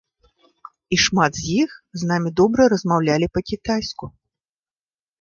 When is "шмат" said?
1.05-1.33